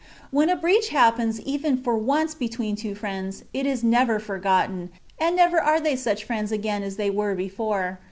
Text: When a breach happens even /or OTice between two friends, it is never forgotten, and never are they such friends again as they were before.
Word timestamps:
When 0.31 0.49
a 0.49 0.55
breach 0.55 0.89
happens 0.89 1.39
even 1.41 1.77
/or 1.83 2.03
OTice 2.03 2.35
between 2.39 2.75
two 2.75 2.95
friends, 2.95 3.43
it 3.53 3.67
is 3.67 3.83
never 3.83 4.17
forgotten, 4.17 4.89
and 5.19 5.35
never 5.35 5.61
are 5.61 5.79
they 5.79 5.95
such 5.95 6.23
friends 6.23 6.51
again 6.51 6.81
as 6.81 6.95
they 6.95 7.11
were 7.11 7.35
before. 7.35 7.99